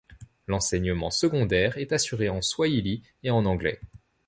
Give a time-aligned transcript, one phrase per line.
[0.47, 3.79] L'enseignement secondaire est assuré en swahili et en anglais.